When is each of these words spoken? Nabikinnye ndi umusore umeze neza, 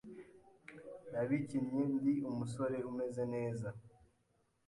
Nabikinnye 1.11 1.81
ndi 1.95 2.13
umusore 2.29 2.77
umeze 2.89 3.23
neza, 3.33 3.69